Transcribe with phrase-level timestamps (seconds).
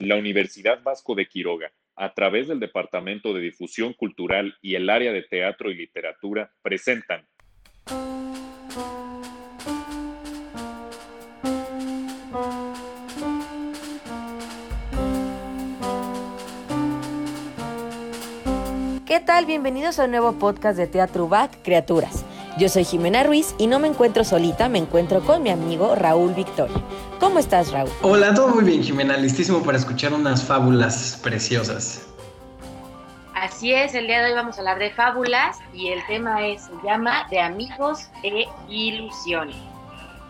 [0.00, 5.12] La Universidad Vasco de Quiroga, a través del Departamento de Difusión Cultural y el área
[5.12, 7.26] de Teatro y Literatura, presentan
[19.04, 19.46] ¿Qué tal?
[19.46, 22.24] Bienvenidos a un nuevo podcast de Teatro UBAC, Criaturas.
[22.56, 26.34] Yo soy Jimena Ruiz y no me encuentro solita, me encuentro con mi amigo Raúl
[26.34, 26.76] Victoria.
[27.20, 27.90] ¿Cómo estás, Raúl?
[28.02, 29.16] Hola, todo muy bien, Jimena.
[29.16, 32.06] Listísimo para escuchar unas fábulas preciosas.
[33.34, 36.62] Así es, el día de hoy vamos a hablar de fábulas y el tema es,
[36.62, 39.56] se llama De amigos e ilusiones.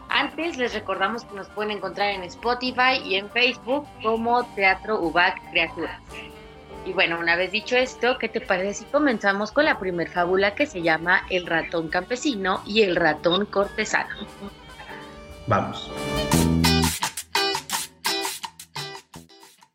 [0.08, 5.50] Antes les recordamos que nos pueden encontrar en Spotify y en Facebook como Teatro UBAC
[5.50, 6.00] Criaturas.
[6.86, 10.54] Y bueno, una vez dicho esto, ¿qué te parece si comenzamos con la primer fábula
[10.54, 14.14] que se llama El ratón campesino y el ratón cortesano?
[15.46, 15.90] Vamos.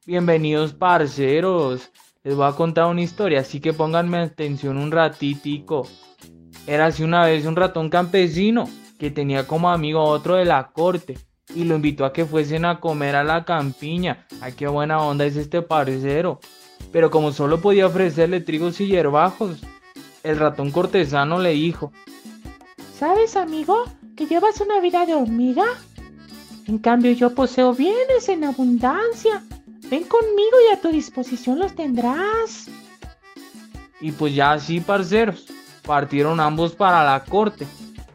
[0.06, 1.90] Bienvenidos parceros.
[2.24, 5.88] Les voy a contar una historia, así que pónganme atención un ratitico.
[6.68, 10.72] Era así una vez un ratón campesino que tenía como amigo a otro de la
[10.72, 11.18] corte
[11.54, 14.26] y lo invitó a que fuesen a comer a la campiña.
[14.42, 16.40] Ay, qué buena onda es este parcero
[16.94, 19.62] pero como solo podía ofrecerle trigos y hierbajos,
[20.22, 21.92] el ratón cortesano le dijo,
[22.98, 23.84] ¿Sabes, amigo,
[24.16, 25.66] que llevas una vida de hormiga?
[26.68, 29.44] En cambio yo poseo bienes en abundancia.
[29.94, 32.68] Ven conmigo y a tu disposición los tendrás.
[34.02, 35.46] Y pues ya así, parceros,
[35.84, 37.68] partieron ambos para la corte.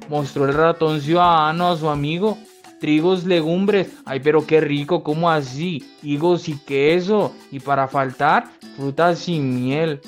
[0.09, 2.37] Mostró el ratón ciudadano a su amigo
[2.81, 3.93] trigos, legumbres.
[4.05, 5.89] Ay, pero qué rico, ¿cómo así?
[6.03, 7.33] Higos y queso.
[7.53, 10.01] Y para faltar, frutas y miel.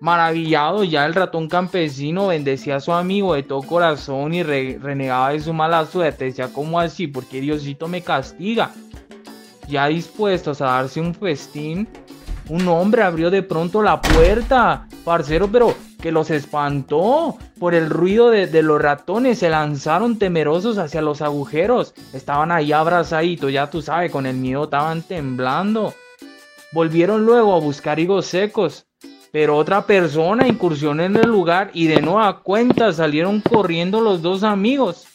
[0.00, 5.40] Maravillado, ya el ratón campesino bendecía a su amigo de todo corazón y renegaba de
[5.40, 6.24] su mala suerte.
[6.24, 7.06] Decía, ¿cómo así?
[7.06, 8.72] Porque Diosito me castiga.
[9.68, 11.88] Ya dispuestos a darse un festín,
[12.48, 14.86] un hombre abrió de pronto la puerta.
[15.04, 19.38] Parcero, pero que los espantó por el ruido de, los ratones.
[19.38, 21.94] Se lanzaron temerosos hacia los agujeros.
[22.12, 25.94] Estaban ahí abrazaditos, ya tú sabes, con el miedo estaban temblando.
[26.72, 28.86] Volvieron luego a buscar higos secos.
[29.30, 34.42] Pero otra persona incursionó en el lugar y de nueva cuenta salieron corriendo los dos
[34.42, 35.06] amigos.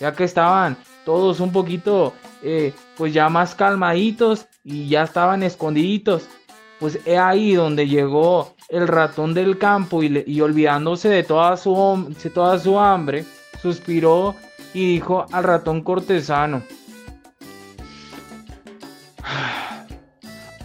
[0.00, 6.28] Ya que estaban todos un poquito, eh, pues ya más calmaditos y ya estaban escondiditos.
[6.78, 12.28] Pues es ahí donde llegó el ratón del campo y, olvidándose de toda, su, de
[12.28, 13.24] toda su hambre,
[13.62, 14.34] suspiró
[14.74, 16.62] y dijo al ratón cortesano.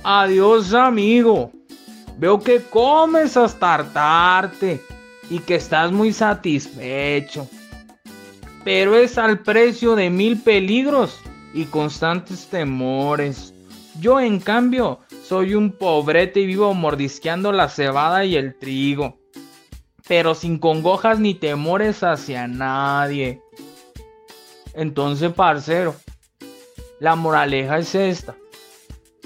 [0.04, 1.54] Adiós amigo,
[2.18, 4.84] veo que comes hasta hartarte
[5.30, 7.48] y que estás muy satisfecho.
[8.66, 11.22] Pero es al precio de mil peligros
[11.56, 13.54] y constantes temores.
[14.02, 19.18] Yo en cambio soy un pobrete y vivo mordisqueando la cebada y el trigo.
[20.06, 23.42] Pero sin congojas ni temores hacia nadie.
[24.74, 25.96] Entonces, parcero,
[27.00, 28.36] la moraleja es esta.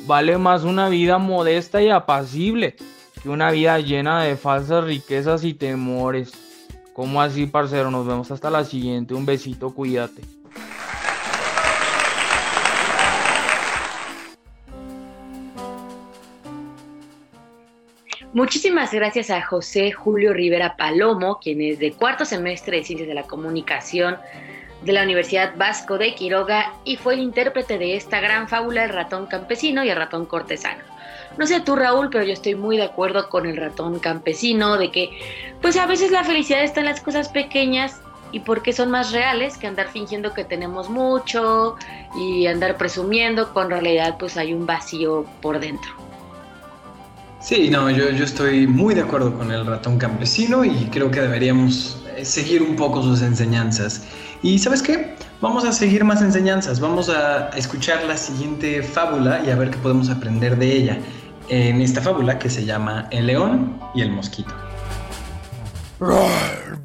[0.06, 2.76] Vale más una vida modesta y apacible
[3.22, 6.32] que una vida llena de falsas riquezas y temores.
[6.94, 7.90] ¿Cómo así, parcero?
[7.90, 9.16] Nos vemos hasta la siguiente.
[9.16, 10.39] Un besito, cuídate.
[18.32, 23.16] Muchísimas gracias a José Julio Rivera Palomo, quien es de cuarto semestre de Ciencias de
[23.16, 24.18] la Comunicación
[24.84, 28.92] de la Universidad Vasco de Quiroga y fue el intérprete de esta gran fábula El
[28.92, 30.84] ratón campesino y el ratón cortesano.
[31.40, 34.92] No sé tú Raúl, pero yo estoy muy de acuerdo con el ratón campesino de
[34.92, 35.10] que
[35.60, 38.00] pues a veces la felicidad está en las cosas pequeñas
[38.32, 41.78] y porque son más reales que andar fingiendo que tenemos mucho
[42.16, 46.09] y andar presumiendo con realidad pues hay un vacío por dentro.
[47.42, 51.22] Sí, no, yo, yo estoy muy de acuerdo con el ratón campesino y creo que
[51.22, 54.04] deberíamos eh, seguir un poco sus enseñanzas.
[54.44, 55.16] Y sabes qué?
[55.40, 59.78] Vamos a seguir más enseñanzas, vamos a escuchar la siguiente fábula y a ver qué
[59.78, 60.98] podemos aprender de ella
[61.48, 64.54] en esta fábula que se llama El león y el mosquito.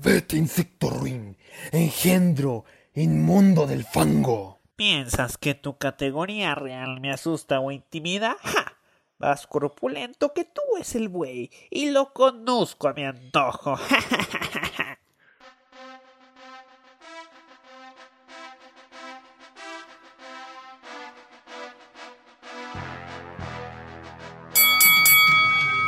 [0.02, 1.37] vete, insecto ruin,
[1.73, 2.64] engendro
[2.94, 4.61] inmundo del fango.
[4.76, 8.37] ¿Piensas que tu categoría real me asusta o intimida?
[8.43, 8.74] ¡Ja!
[9.19, 13.76] Más corpulento que tú es el buey, y lo conozco a mi antojo.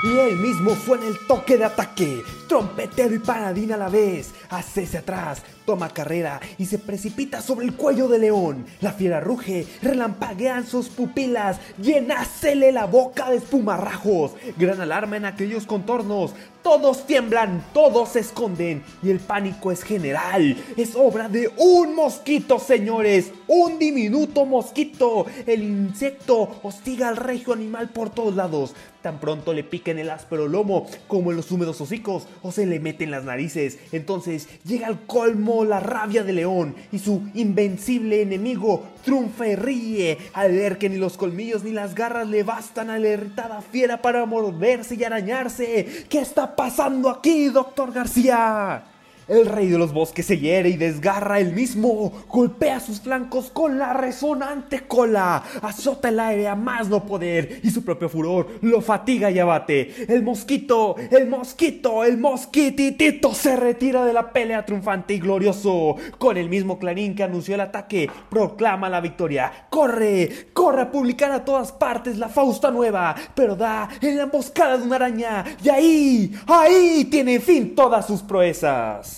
[0.06, 4.32] Y él mismo fue en el toque de ataque, trompetero y paradín a la vez,
[4.50, 8.66] hacia atrás, toma carrera y se precipita sobre el cuello del león.
[8.80, 14.34] La fiera ruge, relampaguean sus pupilas, llenásele la boca de espumarrajos.
[14.56, 16.34] Gran alarma en aquellos contornos.
[16.66, 20.56] Todos tiemblan, todos se esconden y el pánico es general.
[20.76, 23.30] Es obra de un mosquito, señores.
[23.46, 25.26] Un diminuto mosquito.
[25.46, 28.74] El insecto hostiga al regio animal por todos lados.
[29.00, 32.66] Tan pronto le pica en el áspero lomo como en los húmedos hocicos o se
[32.66, 33.78] le mete en las narices.
[33.92, 40.18] Entonces llega al colmo la rabia del león y su invencible enemigo triunfa y ríe
[40.32, 44.02] al ver que ni los colmillos ni las garras le bastan a la irritada fiera
[44.02, 46.06] para morderse y arañarse.
[46.08, 48.82] ¿Qué está pasando aquí, doctor García?
[49.28, 53.76] El rey de los bosques se hiere y desgarra el mismo, golpea sus flancos con
[53.76, 58.80] la resonante cola, azota el aire a más no poder y su propio furor lo
[58.80, 60.06] fatiga y abate.
[60.06, 65.96] El mosquito, el mosquito, el mosquititito se retira de la pelea triunfante y glorioso.
[66.18, 69.66] Con el mismo clarín que anunció el ataque, proclama la victoria.
[69.70, 74.78] Corre, corre a publicar a todas partes la Fausta nueva, pero da en la emboscada
[74.78, 79.15] de una araña y ahí, ahí tiene fin todas sus proezas.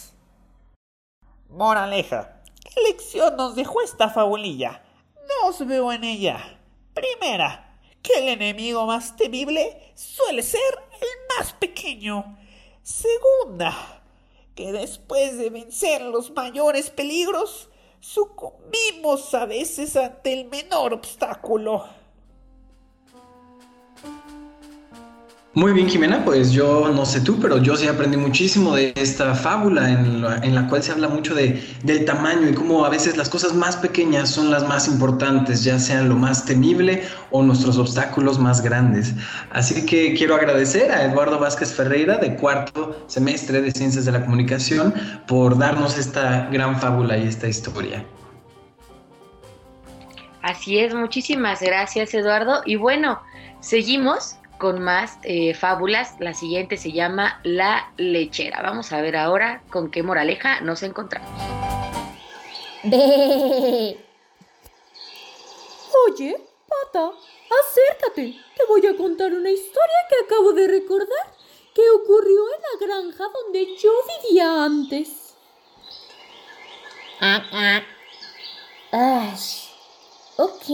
[1.48, 2.42] Moraleja.
[2.62, 4.82] ¿Qué lección nos dejó esta fabulilla?
[5.26, 6.58] No os veo en ella.
[6.92, 10.60] Primera, que el enemigo más temible suele ser
[10.92, 12.36] el más pequeño.
[12.82, 14.02] Segunda,
[14.54, 21.86] que después de vencer los mayores peligros, sucumbimos a veces ante el menor obstáculo.
[25.54, 29.34] Muy bien, Jimena, pues yo no sé tú, pero yo sí aprendí muchísimo de esta
[29.34, 32.90] fábula en la, en la cual se habla mucho de, del tamaño y cómo a
[32.90, 37.42] veces las cosas más pequeñas son las más importantes, ya sean lo más temible o
[37.42, 39.14] nuestros obstáculos más grandes.
[39.50, 44.20] Así que quiero agradecer a Eduardo Vázquez Ferreira de cuarto semestre de Ciencias de la
[44.20, 44.94] Comunicación
[45.26, 48.04] por darnos esta gran fábula y esta historia.
[50.42, 52.60] Así es, muchísimas gracias Eduardo.
[52.64, 53.20] Y bueno,
[53.60, 56.16] seguimos con más eh, fábulas.
[56.18, 58.60] La siguiente se llama La lechera.
[58.62, 61.30] Vamos a ver ahora con qué moraleja nos encontramos.
[66.06, 66.36] Oye,
[66.68, 67.12] pata,
[67.60, 68.36] acércate.
[68.56, 71.34] Te voy a contar una historia que acabo de recordar
[71.74, 73.90] que ocurrió en la granja donde yo
[74.22, 75.34] vivía antes.
[77.20, 77.82] Ah,
[78.92, 79.34] ah.
[80.36, 80.66] ok,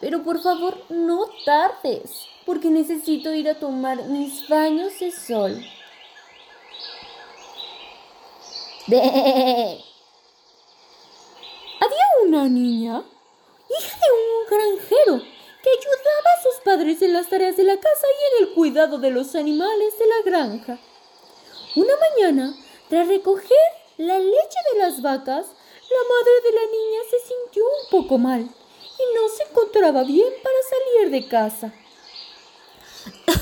[0.00, 5.64] pero por favor no tardes porque necesito ir a tomar mis baños de sol.
[8.86, 9.80] Había
[12.26, 13.02] una niña,
[13.70, 15.22] hija de un granjero,
[15.62, 18.98] que ayudaba a sus padres en las tareas de la casa y en el cuidado
[18.98, 20.78] de los animales de la granja.
[21.76, 22.54] Una mañana,
[22.90, 23.56] tras recoger
[23.96, 28.42] la leche de las vacas, la madre de la niña se sintió un poco mal
[28.42, 31.72] y no se encontraba bien para salir de casa.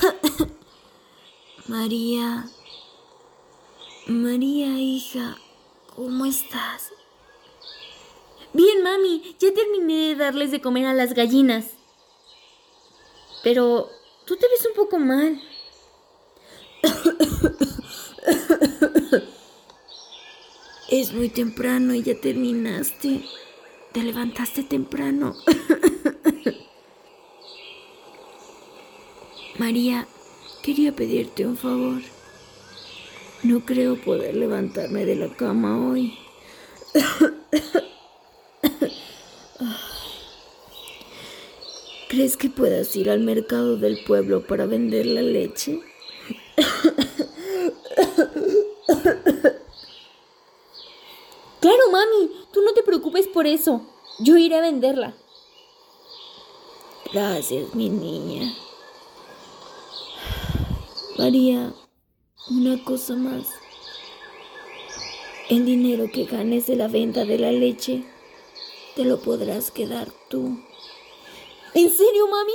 [1.67, 2.49] María,
[4.07, 5.37] María, hija,
[5.95, 6.91] ¿cómo estás?
[8.53, 11.71] Bien, mami, ya terminé de darles de comer a las gallinas.
[13.43, 13.89] Pero
[14.25, 15.41] tú te ves un poco mal.
[20.89, 23.25] Es muy temprano y ya terminaste.
[23.93, 25.35] Te levantaste temprano.
[29.63, 30.07] María,
[30.61, 32.01] quería pedirte un favor.
[33.43, 36.19] No creo poder levantarme de la cama hoy.
[42.09, 45.79] ¿Crees que puedas ir al mercado del pueblo para vender la leche?
[51.61, 53.81] Claro, mami, tú no te preocupes por eso.
[54.19, 55.15] Yo iré a venderla.
[57.13, 58.53] Gracias, mi niña.
[61.17, 61.71] María,
[62.49, 63.45] una cosa más.
[65.47, 68.03] El dinero que ganes de la venta de la leche,
[68.95, 70.57] te lo podrás quedar tú.
[71.75, 72.53] ¿En serio, mami?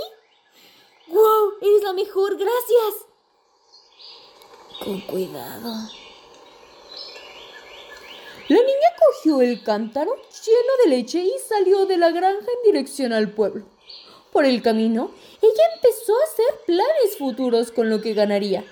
[1.07, 1.53] ¡Wow!
[1.61, 3.07] Eres la mejor, gracias.
[4.85, 5.73] Con cuidado.
[8.49, 13.13] La niña cogió el cántaro lleno de leche y salió de la granja en dirección
[13.13, 13.78] al pueblo.
[14.33, 18.65] Por el camino, ella empezó a hacer planes futuros con lo que ganaría.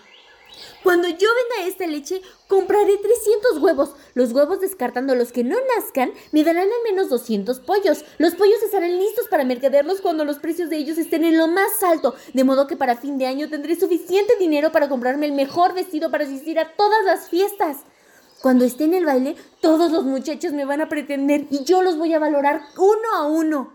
[0.83, 3.91] Cuando yo venda esta leche, compraré 300 huevos.
[4.15, 8.05] Los huevos, descartando los que no nazcan, me darán al menos 200 pollos.
[8.19, 11.83] Los pollos estarán listos para mercaderlos cuando los precios de ellos estén en lo más
[11.83, 15.75] alto, de modo que para fin de año tendré suficiente dinero para comprarme el mejor
[15.75, 17.79] vestido para asistir a todas las fiestas.
[18.41, 21.99] Cuando esté en el baile, todos los muchachos me van a pretender y yo los
[21.99, 23.73] voy a valorar uno a uno.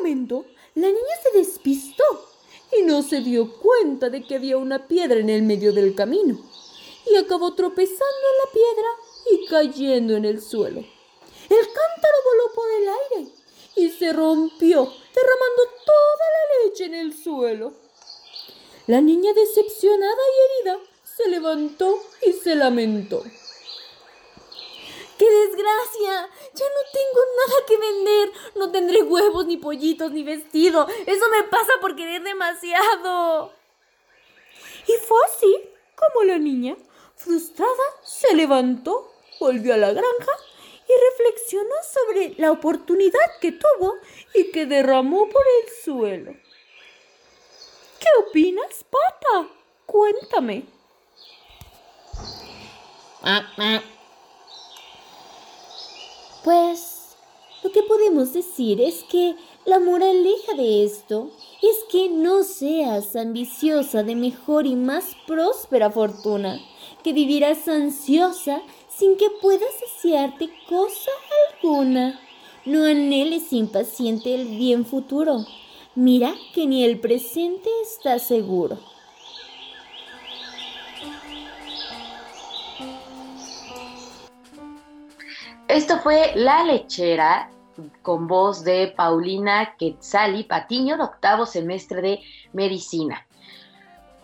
[0.00, 2.04] Momento, la niña se despistó
[2.72, 6.38] y no se dio cuenta de que había una piedra en el medio del camino
[7.06, 8.88] y acabó tropezando en la piedra
[9.30, 10.80] y cayendo en el suelo.
[10.80, 13.32] El cántaro voló por el aire
[13.76, 17.74] y se rompió, derramando toda la leche en el suelo.
[18.86, 23.22] La niña decepcionada y herida se levantó y se lamentó.
[25.20, 26.30] ¡Qué desgracia!
[26.54, 28.32] Ya no tengo nada que vender.
[28.54, 30.88] No tendré huevos, ni pollitos, ni vestido.
[31.04, 33.52] Eso me pasa por querer demasiado.
[34.86, 36.74] Y fue así como la niña,
[37.16, 40.32] frustrada, se levantó, volvió a la granja
[40.88, 43.96] y reflexionó sobre la oportunidad que tuvo
[44.32, 46.32] y que derramó por el suelo.
[47.98, 49.50] ¿Qué opinas, pata?
[49.84, 50.64] Cuéntame.
[56.44, 57.16] Pues
[57.62, 59.34] lo que podemos decir es que
[59.66, 61.30] la moraleja de esto
[61.60, 66.58] es que no seas ambiciosa de mejor y más próspera fortuna,
[67.02, 71.10] que vivirás ansiosa sin que puedas saciarte cosa
[71.52, 72.18] alguna.
[72.64, 75.44] No anheles impaciente el bien futuro.
[75.94, 78.78] Mira que ni el presente está seguro.
[85.72, 87.48] Esto fue La Lechera
[88.02, 92.20] con voz de Paulina Quetzali Patiño de octavo semestre de
[92.52, 93.24] medicina.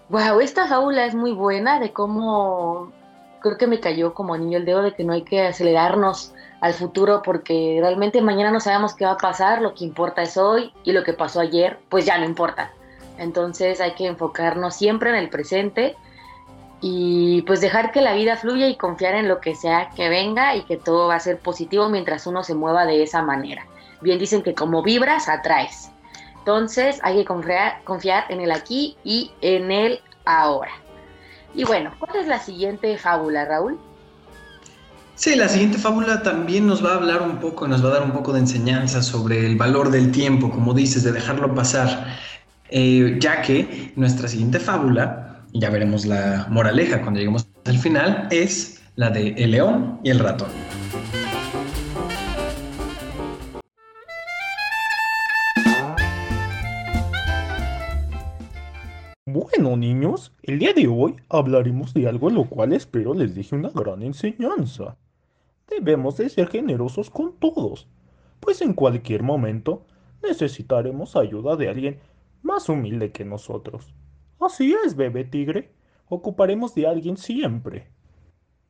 [0.08, 2.90] Wow, esta fábula es muy buena de cómo
[3.38, 6.74] creo que me cayó como niño el dedo de que no hay que acelerarnos al
[6.74, 10.72] futuro porque realmente mañana no sabemos qué va a pasar, lo que importa es hoy
[10.82, 12.72] y lo que pasó ayer pues ya no importa.
[13.18, 15.94] Entonces hay que enfocarnos siempre en el presente
[16.88, 20.54] y pues dejar que la vida fluya y confiar en lo que sea que venga
[20.54, 23.66] y que todo va a ser positivo mientras uno se mueva de esa manera.
[24.02, 25.90] Bien dicen que como vibras, atraes.
[26.38, 30.70] Entonces hay que confiar, confiar en el aquí y en el ahora.
[31.56, 33.80] Y bueno, ¿cuál es la siguiente fábula, Raúl?
[35.16, 38.02] Sí, la siguiente fábula también nos va a hablar un poco, nos va a dar
[38.04, 42.06] un poco de enseñanza sobre el valor del tiempo, como dices, de dejarlo pasar,
[42.68, 48.82] eh, ya que nuestra siguiente fábula, ya veremos la moraleja cuando lleguemos al final, es
[48.94, 50.50] la de el león y el ratón.
[59.26, 63.70] Bueno, niños, el día de hoy hablaremos de algo lo cual espero les deje una
[63.70, 64.96] gran enseñanza.
[65.68, 67.88] Debemos de ser generosos con todos,
[68.40, 69.84] pues en cualquier momento
[70.22, 71.98] necesitaremos ayuda de alguien
[72.42, 73.92] más humilde que nosotros.
[74.40, 75.72] Así es, bebé tigre,
[76.08, 77.88] ocuparemos de alguien siempre.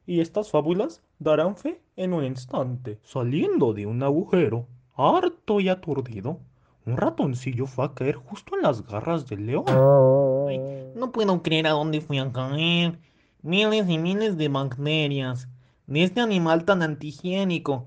[0.07, 3.01] Y estas fábulas darán fe en un instante.
[3.03, 6.41] Saliendo de un agujero, harto y aturdido,
[6.87, 9.65] un ratoncillo fue a caer justo en las garras del león.
[9.67, 10.61] Ay,
[10.95, 12.99] no puedo creer a dónde fui a caer.
[13.43, 15.49] Miles y miles de bacterias.
[15.89, 17.87] De este animal tan antihigiénico.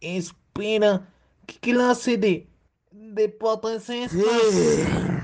[0.00, 1.08] Espera,
[1.46, 2.48] ¿qué clase de.
[2.90, 5.17] de pata es esta?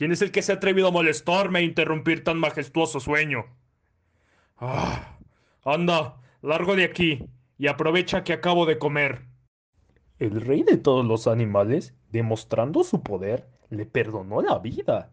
[0.00, 3.44] ¿Quién es el que se ha atrevido a molestarme e interrumpir tan majestuoso sueño?
[4.56, 5.18] Ah,
[5.62, 7.26] anda, largo de aquí
[7.58, 9.26] y aprovecha que acabo de comer.
[10.18, 15.12] El rey de todos los animales, demostrando su poder, le perdonó la vida.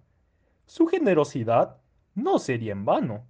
[0.65, 1.81] Su generosidad
[2.15, 3.27] no sería en vano.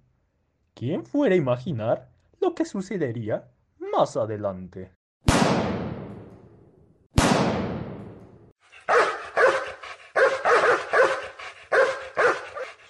[0.74, 2.08] ¿Quién fuera a imaginar
[2.40, 3.48] lo que sucedería
[3.92, 4.92] más adelante?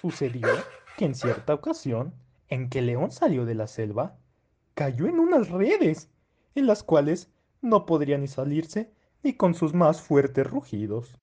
[0.01, 0.47] Sucedió
[0.97, 2.13] que en cierta ocasión,
[2.47, 4.17] en que León salió de la selva,
[4.73, 6.09] cayó en unas redes,
[6.55, 7.29] en las cuales
[7.61, 11.17] no podría ni salirse ni con sus más fuertes rugidos.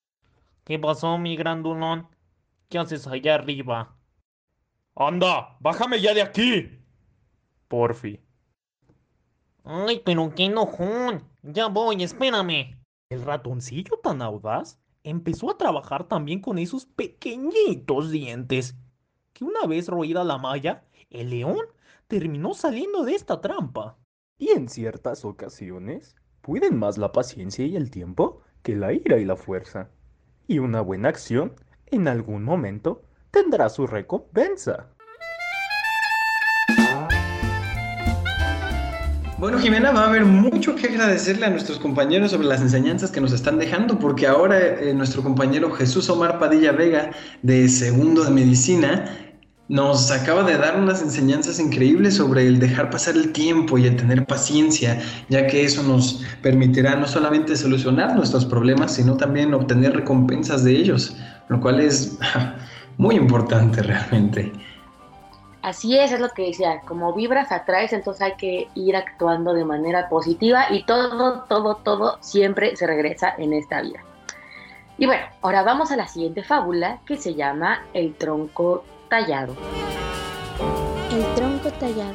[0.65, 2.09] ¿Qué pasó, mi grandulón?
[2.69, 3.97] ¿Qué haces allá arriba?
[4.95, 5.57] ¡Anda!
[5.61, 6.83] ¡Bájame ya de aquí!
[7.69, 8.21] Porfi.
[9.65, 11.25] Ay, pero qué enojón.
[11.43, 12.79] Ya voy, espérame.
[13.09, 18.77] El ratoncillo tan audaz empezó a trabajar también con esos pequeñitos dientes,
[19.33, 21.65] que una vez roída la malla, el león
[22.09, 23.97] terminó saliendo de esta trampa.
[24.37, 29.25] Y en ciertas ocasiones, pueden más la paciencia y el tiempo que la ira y
[29.25, 29.91] la fuerza.
[30.49, 31.55] Y una buena acción,
[31.87, 34.96] en algún momento, tendrá su recompensa.
[39.39, 43.21] Bueno, Jimena, va a haber mucho que agradecerle a nuestros compañeros sobre las enseñanzas que
[43.21, 47.11] nos están dejando, porque ahora eh, nuestro compañero Jesús Omar Padilla Vega,
[47.43, 49.05] de segundo de medicina,
[49.69, 53.97] nos acaba de dar unas enseñanzas increíbles sobre el dejar pasar el tiempo y el
[53.97, 59.95] tener paciencia, ya que eso nos permitirá no solamente solucionar nuestros problemas, sino también obtener
[59.95, 61.15] recompensas de ellos,
[61.51, 62.17] lo cual es
[62.97, 64.51] muy importante realmente.
[65.67, 69.65] Así es, es lo que decía, como vibras atraes, entonces hay que ir actuando de
[69.65, 73.99] manera positiva y todo, todo, todo siempre se regresa en esta vida.
[74.97, 79.57] Y bueno, ahora vamos a la siguiente fábula que se llama El tronco tallado.
[81.11, 82.15] El tronco tallado.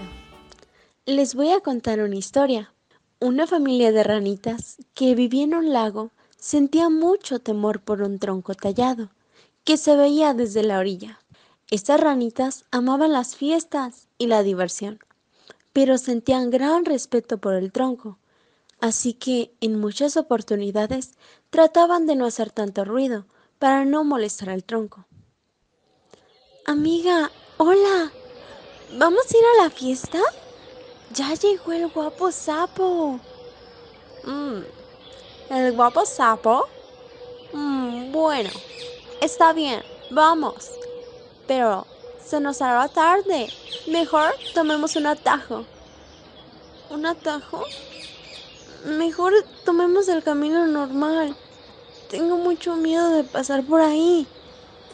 [1.05, 2.71] Les voy a contar una historia.
[3.19, 8.55] Una familia de ranitas que vivía en un lago sentía mucho temor por un tronco
[8.55, 9.09] tallado
[9.65, 11.20] que se veía desde la orilla.
[11.71, 14.99] Estas ranitas amaban las fiestas y la diversión,
[15.71, 18.17] pero sentían gran respeto por el tronco,
[18.81, 21.13] así que en muchas oportunidades
[21.49, 23.25] trataban de no hacer tanto ruido
[23.57, 25.05] para no molestar al tronco.
[26.65, 28.11] Amiga, hola,
[28.97, 30.19] ¿vamos a ir a la fiesta?
[31.13, 33.17] Ya llegó el guapo sapo.
[34.25, 34.59] Mm,
[35.51, 36.67] ¿El guapo sapo?
[37.53, 38.49] Mm, bueno,
[39.21, 40.80] está bien, vamos
[41.51, 41.85] pero
[42.25, 43.49] se nos hará tarde.
[43.85, 45.65] Mejor tomemos un atajo.
[46.89, 47.65] ¿Un atajo?
[48.85, 49.33] Mejor
[49.65, 51.35] tomemos el camino normal.
[52.09, 54.25] Tengo mucho miedo de pasar por ahí.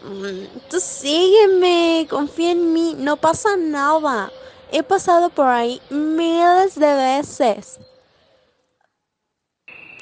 [0.02, 4.32] Mm, tú sígueme, confía en mí, no pasa nada.
[4.72, 7.80] He pasado por ahí miles de veces.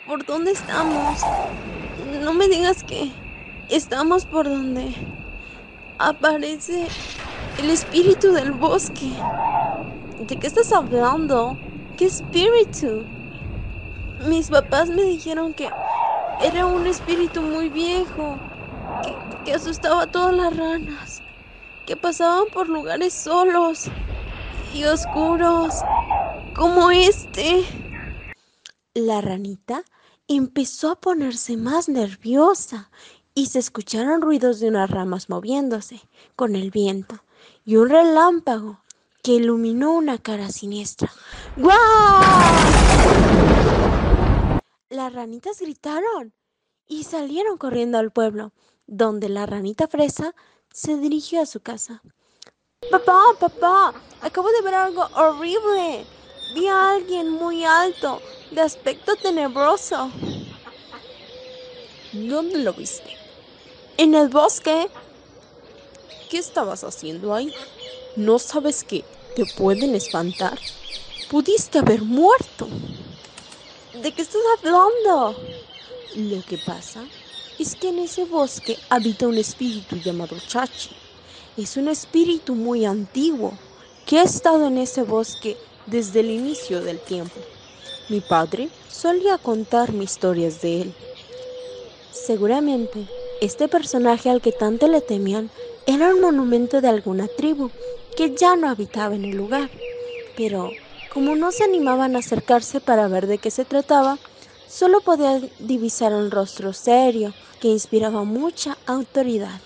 [0.08, 1.20] ¿Por dónde estamos?
[2.22, 3.12] No me digas que
[3.70, 5.25] estamos por donde
[5.98, 6.88] aparece
[7.60, 9.12] el espíritu del bosque.
[10.20, 11.58] ¿De qué estás hablando?
[11.98, 13.06] ¿Qué espíritu?
[14.28, 15.70] Mis papás me dijeron que
[16.42, 18.38] era un espíritu muy viejo,
[19.44, 21.22] que, asustaba a todas las ranas,
[21.86, 23.86] que pasaban por lugares solos
[24.74, 25.76] y oscuros,
[26.56, 27.64] como este.
[28.94, 29.84] La ranita
[30.28, 32.90] empezó a ponerse más nerviosa
[33.38, 36.02] y se escucharon ruidos de unas ramas moviéndose
[36.38, 37.22] con el viento
[37.66, 38.80] y un relámpago
[39.22, 41.12] que iluminó una cara siniestra.
[41.58, 41.76] ¡Guau!
[44.90, 46.34] Las ranitas gritaron
[46.88, 48.54] y salieron corriendo al pueblo,
[48.88, 50.34] donde la ranita fresa
[50.72, 52.02] se dirigió a su casa.
[52.90, 56.06] Papá, papá, acabo de ver algo horrible.
[56.54, 58.22] Vi a alguien muy alto,
[58.52, 60.10] de aspecto tenebroso.
[62.14, 63.25] ¿Dónde lo viste?
[63.98, 64.90] En el bosque.
[66.30, 67.54] ¿Qué estabas haciendo ahí?
[68.18, 69.06] ¿No sabes que
[69.38, 70.60] te pueden espantar?
[71.30, 72.68] Pudiste haber muerto.
[73.94, 75.38] ¿De qué estás hablando?
[76.18, 77.06] Lo que pasa
[77.58, 80.90] es que en ese bosque habita un espíritu llamado Chachi.
[81.56, 83.54] Es un espíritu muy antiguo
[84.06, 85.56] que ha estado en ese bosque
[85.86, 87.40] desde el inicio del tiempo.
[88.10, 90.94] Mi padre solía contarme historias de él.
[92.12, 93.08] Seguramente
[93.42, 95.50] este personaje al que tanto le temían
[95.86, 97.72] era un monumento de alguna tribu
[98.16, 99.70] que ya no habitaba en el lugar.
[100.36, 100.72] Pero
[101.10, 104.20] como no se animaban a acercarse para ver de qué se trataba,
[104.68, 109.62] solo podía divisar un rostro serio que inspiraba mucha autoridad.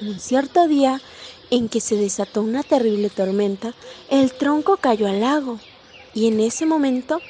[0.00, 1.00] Un cierto día
[1.50, 3.74] en que se desató una terrible tormenta,
[4.10, 5.60] el tronco cayó al lago
[6.12, 7.22] y en ese momento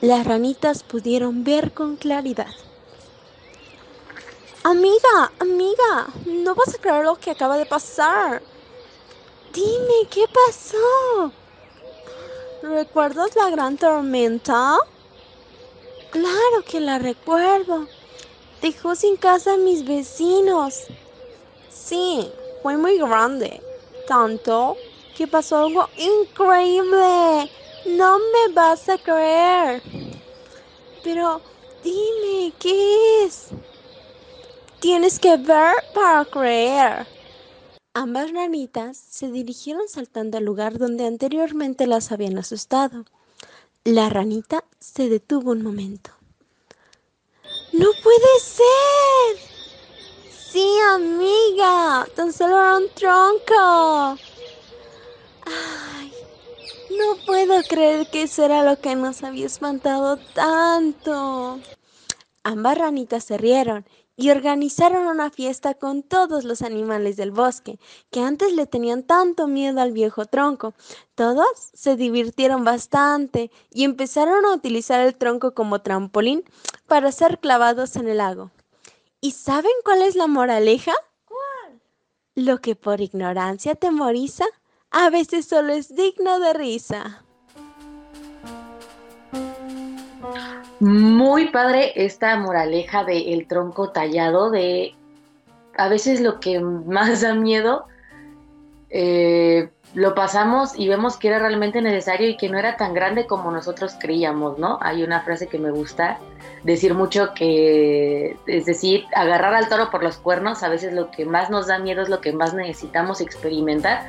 [0.00, 2.54] las ranitas pudieron ver con claridad.
[4.62, 8.42] Amiga, amiga, no vas a creer lo que acaba de pasar.
[9.52, 11.34] Dime, ¿qué pasó?
[12.62, 14.76] ¿Recuerdas la gran tormenta?
[16.10, 17.90] Claro que la recuerdo.
[18.60, 20.86] Dejó sin casa a mis vecinos.
[21.68, 23.64] Sí, fue muy grande.
[24.06, 24.78] Tanto
[25.14, 27.50] que pasó algo increíble.
[27.84, 29.82] No me vas a creer.
[31.02, 31.42] Pero
[31.82, 33.50] dime, ¿qué es?
[34.80, 37.06] Tienes que ver para creer.
[37.92, 43.04] Ambas ranitas se dirigieron saltando al lugar donde anteriormente las habían asustado.
[43.84, 46.12] La ranita se detuvo un momento.
[47.72, 49.50] ¡No puede ser!
[50.50, 54.18] Sí, amiga, tan solo era un tronco.
[55.44, 56.12] Ay,
[56.90, 61.60] no puedo creer que eso era lo que nos había espantado tanto.
[62.44, 63.84] Ambas ranitas se rieron
[64.16, 67.78] y organizaron una fiesta con todos los animales del bosque,
[68.10, 70.74] que antes le tenían tanto miedo al viejo tronco.
[71.14, 76.44] Todos se divirtieron bastante y empezaron a utilizar el tronco como trampolín
[76.86, 78.50] para ser clavados en el lago.
[79.20, 80.92] ¿Y saben cuál es la moraleja?
[81.24, 81.80] ¿Cuál?
[82.34, 84.44] Lo que por ignorancia temoriza,
[84.90, 87.24] a veces solo es digno de risa.
[90.80, 94.94] Muy padre esta moraleja de el tronco tallado, de
[95.76, 97.84] a veces lo que más da miedo,
[98.88, 103.26] eh, lo pasamos y vemos que era realmente necesario y que no era tan grande
[103.26, 104.78] como nosotros creíamos, ¿no?
[104.80, 106.18] Hay una frase que me gusta
[106.64, 111.26] decir mucho que, es decir, agarrar al toro por los cuernos, a veces lo que
[111.26, 114.06] más nos da miedo es lo que más necesitamos experimentar.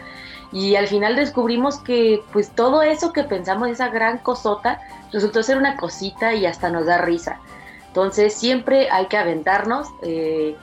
[0.51, 5.57] Y al final descubrimos que pues todo eso que pensamos, esa gran cosota, resultó ser
[5.57, 7.39] una cosita y hasta nos da risa.
[7.87, 9.87] Entonces siempre hay que aventarnos.
[10.01, 10.55] Eh,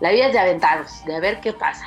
[0.00, 1.86] la vida es de aventaros, de a ver qué pasa.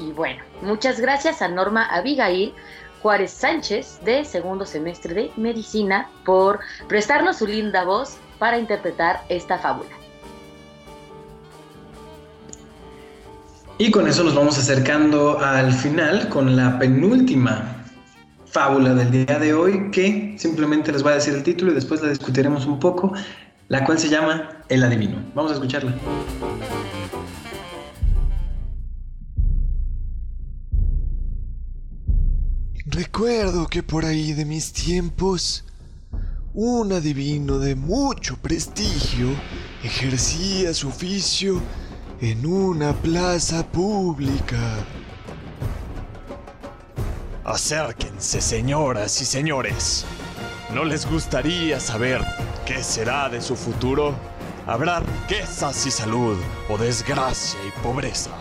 [0.00, 2.54] Y bueno, muchas gracias a Norma Abigail
[3.02, 9.58] Juárez Sánchez de segundo semestre de medicina por prestarnos su linda voz para interpretar esta
[9.58, 9.97] fábula.
[13.80, 17.76] Y con eso nos vamos acercando al final con la penúltima
[18.46, 22.02] fábula del día de hoy, que simplemente les voy a decir el título y después
[22.02, 23.12] la discutiremos un poco,
[23.68, 25.22] la cual se llama El Adivino.
[25.32, 25.94] Vamos a escucharla.
[32.86, 35.64] Recuerdo que por ahí de mis tiempos,
[36.52, 39.28] un adivino de mucho prestigio
[39.84, 41.62] ejercía su oficio
[42.20, 44.84] en una plaza pública.
[47.44, 50.04] Acérquense, señoras y señores.
[50.74, 52.20] ¿No les gustaría saber
[52.66, 54.14] qué será de su futuro?
[54.66, 56.36] ¿Habrá riquezas y salud
[56.68, 58.32] o desgracia y pobreza?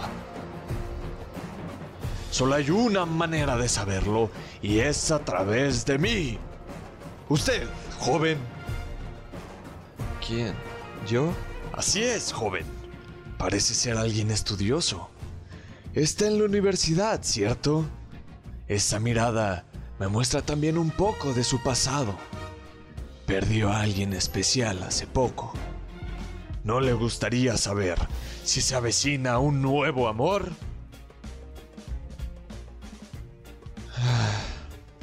[2.32, 4.30] Solo hay una manera de saberlo
[4.62, 6.38] y es a través de mí.
[7.30, 7.68] Usted,
[8.00, 8.38] joven.
[10.26, 10.54] ¿Quién?
[11.08, 11.32] ¿Yo?
[11.74, 12.77] Así es, joven.
[13.38, 15.10] Parece ser alguien estudioso.
[15.93, 17.86] Está en la universidad, ¿cierto?
[18.67, 19.65] Esa mirada
[20.00, 22.15] me muestra también un poco de su pasado.
[23.26, 25.54] Perdió a alguien especial hace poco.
[26.63, 27.97] ¿No le gustaría saber
[28.43, 30.52] si se avecina un nuevo amor?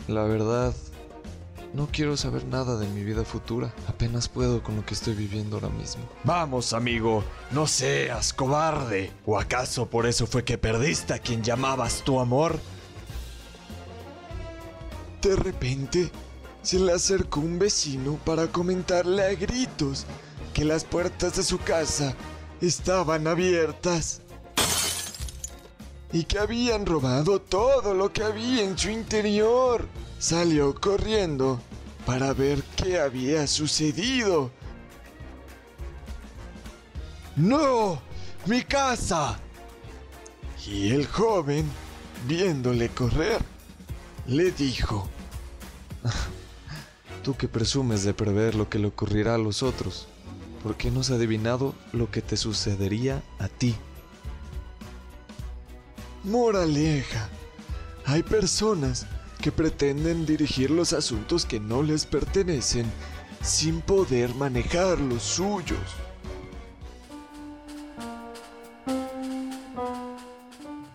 [0.09, 0.75] La verdad,
[1.75, 3.75] no quiero saber nada de mi vida futura.
[3.89, 6.05] Apenas puedo con lo que estoy viviendo ahora mismo.
[6.23, 9.13] Vamos, amigo, no seas cobarde.
[9.27, 12.61] ¿O acaso por eso fue que perdiste a quien llamabas tu amor?
[15.21, 16.13] De repente,
[16.63, 20.07] se le acercó un vecino para comentarle a gritos
[20.53, 22.15] que las puertas de su casa
[22.61, 24.21] estaban abiertas
[26.13, 29.89] y que habían robado todo lo que había en su interior.
[30.25, 31.61] Salió corriendo
[32.07, 34.51] para ver qué había sucedido.
[37.37, 38.01] ¡No!
[38.47, 39.39] ¡Mi casa!
[40.67, 41.67] Y el joven,
[42.27, 43.43] viéndole correr,
[44.27, 45.07] le dijo,
[47.23, 50.09] Tú que presumes de prever lo que le ocurrirá a los otros,
[50.63, 53.77] ¿por qué no has adivinado lo que te sucedería a ti?
[56.23, 57.29] Moraleja.
[58.07, 59.07] Hay personas
[59.45, 62.87] que pretenden dirigir los asuntos que no les pertenecen
[63.43, 65.79] sin poder manejar los suyos.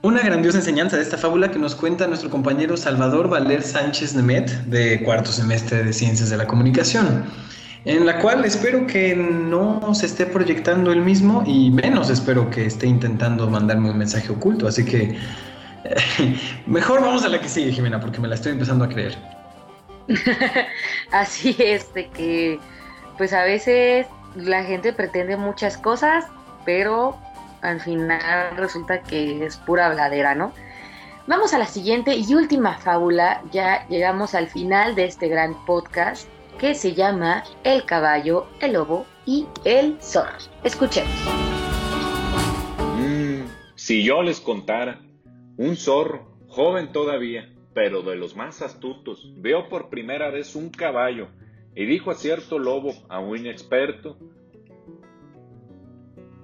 [0.01, 4.49] Una grandiosa enseñanza de esta fábula que nos cuenta nuestro compañero Salvador Valer Sánchez Nemet,
[4.63, 7.25] de cuarto semestre de Ciencias de la Comunicación,
[7.85, 12.65] en la cual espero que no se esté proyectando el mismo y menos espero que
[12.65, 14.67] esté intentando mandarme un mensaje oculto.
[14.67, 15.19] Así que
[16.65, 19.17] mejor vamos a la que sigue, Jimena, porque me la estoy empezando a creer.
[21.11, 22.59] Así es, de que
[23.17, 26.25] pues a veces la gente pretende muchas cosas,
[26.65, 27.17] pero
[27.61, 30.53] al final resulta que es pura habladera, ¿no?
[31.27, 36.27] Vamos a la siguiente y última fábula, ya llegamos al final de este gran podcast
[36.57, 40.37] que se llama El caballo, el lobo y el zorro.
[40.63, 41.11] Escuchemos.
[42.97, 43.41] Mm,
[43.75, 44.99] si yo les contara,
[45.59, 51.27] un zorro, joven todavía, pero de los más astutos, veo por primera vez un caballo
[51.75, 54.17] y dijo a cierto lobo, a un inexperto,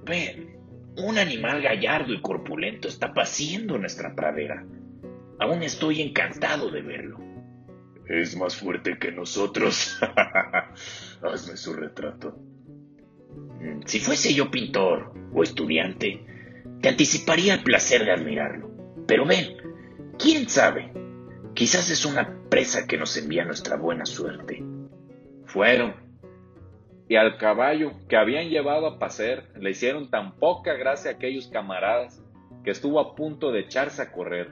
[0.04, 0.58] ven,
[0.98, 4.66] un animal gallardo y corpulento está paseando nuestra pradera.
[5.40, 7.18] Aún estoy encantado de verlo.
[8.10, 9.98] Es más fuerte que nosotros.
[11.22, 12.38] Hazme su retrato.
[13.86, 16.22] Si fuese yo pintor o estudiante,
[16.82, 18.75] te anticiparía el placer de admirarlo.
[19.08, 19.58] Pero ven,
[20.18, 20.92] quién sabe,
[21.54, 24.64] quizás es una presa que nos envía nuestra buena suerte.
[25.46, 25.96] Fueron.
[27.08, 31.48] Y al caballo que habían llevado a pasear le hicieron tan poca gracia a aquellos
[31.48, 32.24] camaradas
[32.64, 34.50] que estuvo a punto de echarse a correr.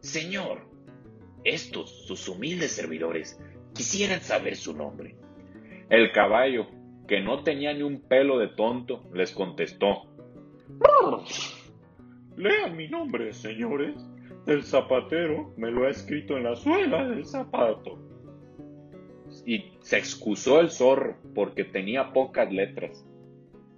[0.00, 0.66] Señor,
[1.44, 3.40] estos, sus humildes servidores,
[3.74, 5.14] quisieran saber su nombre.
[5.88, 6.66] El caballo,
[7.06, 10.08] que no tenía ni un pelo de tonto, les contestó.
[12.36, 13.94] Lean mi nombre, señores.
[14.46, 17.98] El zapatero me lo ha escrito en la suela del zapato.
[19.46, 23.06] Y se excusó el zorro porque tenía pocas letras.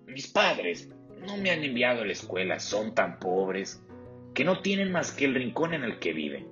[0.07, 0.91] Mis padres
[1.27, 3.83] no me han enviado a la escuela, son tan pobres
[4.35, 6.47] que no tienen más que el rincón en el que viven.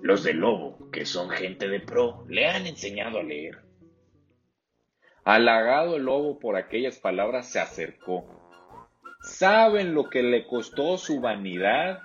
[0.00, 3.58] Los de Lobo, que son gente de pro, le han enseñado a leer.
[5.24, 8.26] Halagado el lobo por aquellas palabras, se acercó.
[9.22, 12.02] ¿Saben lo que le costó su vanidad?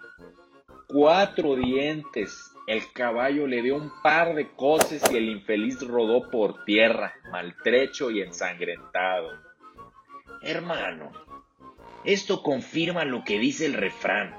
[0.88, 2.52] Cuatro dientes.
[2.68, 8.12] El caballo le dio un par de coces y el infeliz rodó por tierra, maltrecho
[8.12, 9.32] y ensangrentado.
[10.42, 11.12] Hermano,
[12.04, 14.36] esto confirma lo que dice el refrán.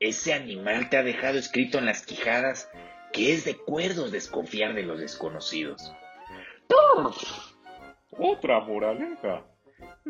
[0.00, 2.70] Ese animal te ha dejado escrito en las quijadas
[3.12, 5.92] que es de cuerdos desconfiar de los desconocidos.
[8.16, 9.44] Otra moraleja.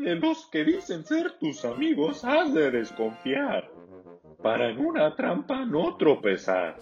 [0.01, 3.69] De los que dicen ser tus amigos has de desconfiar,
[4.41, 6.77] para en una trampa no tropezar.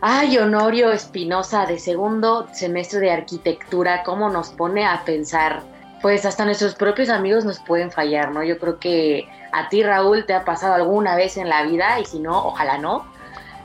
[0.00, 5.62] Ay, Honorio Espinosa, de segundo semestre de arquitectura, ¿cómo nos pone a pensar?
[6.02, 8.42] Pues hasta nuestros propios amigos nos pueden fallar, ¿no?
[8.42, 12.04] Yo creo que a ti, Raúl, te ha pasado alguna vez en la vida y
[12.04, 13.11] si no, ojalá no.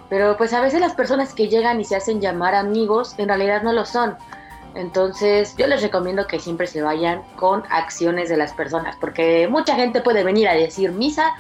[0.10, 3.64] Pero pues a veces las personas que llegan y se hacen llamar amigos en realidad
[3.64, 4.16] no lo son.
[4.76, 9.76] Entonces yo les recomiendo que siempre se vayan con acciones de las personas, porque mucha
[9.76, 11.34] gente puede venir a decir misa,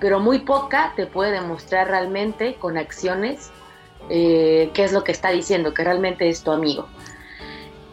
[0.00, 3.50] pero muy poca te puede demostrar realmente con acciones
[4.08, 6.86] eh, qué es lo que está diciendo, que realmente es tu amigo.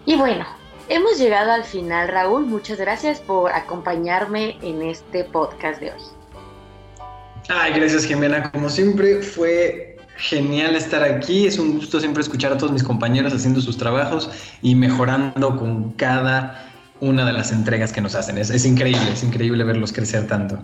[0.06, 0.46] Y bueno,
[0.90, 2.46] hemos llegado al final, Raúl.
[2.46, 6.02] Muchas gracias por acompañarme en este podcast de hoy.
[7.50, 8.52] Ay, gracias, Jimena.
[8.52, 11.48] Como siempre, fue genial estar aquí.
[11.48, 14.30] Es un gusto siempre escuchar a todos mis compañeros haciendo sus trabajos
[14.62, 18.38] y mejorando con cada una de las entregas que nos hacen.
[18.38, 20.58] Es, increíble, es increíble verlos crecer tanto.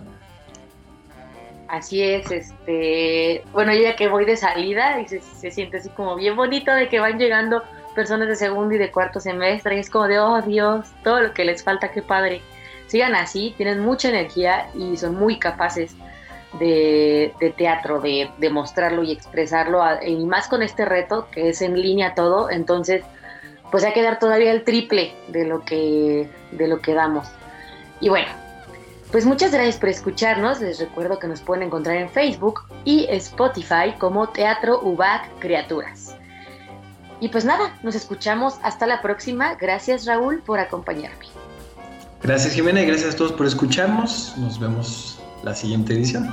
[1.68, 6.34] Así es, este, bueno, ya que voy de salida y se, siente así como bien
[6.34, 7.62] bonito de que van llegando
[7.94, 11.32] personas de segundo y de cuarto semestre y es como de, oh Dios, todo lo
[11.32, 12.40] que les falta, qué padre.
[12.88, 15.94] Sigan así, tienen mucha energía y son muy capaces
[16.58, 21.80] de, teatro, de, de, mostrarlo y expresarlo, y más con este reto que es en
[21.80, 23.04] línea todo, entonces
[23.70, 27.28] pues hay que dar todavía el triple de lo que, de lo que damos.
[28.00, 28.28] Y bueno,
[29.10, 30.60] pues muchas gracias por escucharnos.
[30.60, 36.16] Les recuerdo que nos pueden encontrar en Facebook y Spotify como Teatro UBAC Criaturas.
[37.20, 39.54] Y pues nada, nos escuchamos hasta la próxima.
[39.54, 41.26] Gracias Raúl por acompañarme.
[42.22, 44.34] Gracias Jimena y gracias a todos por escucharnos.
[44.38, 46.28] Nos vemos la siguiente edición.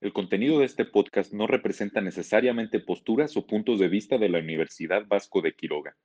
[0.00, 4.38] El contenido de este podcast no representa necesariamente posturas o puntos de vista de la
[4.38, 5.94] Universidad Vasco de Quiroga.